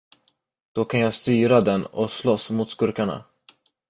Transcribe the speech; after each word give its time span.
Då 0.71 0.85
kan 0.85 0.99
jag 0.99 1.13
styra 1.13 1.61
den 1.61 1.85
och 1.85 2.11
slåss 2.11 2.49
mot 2.49 2.69
skurkarna! 2.71 3.23